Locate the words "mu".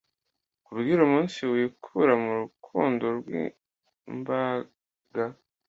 2.23-2.31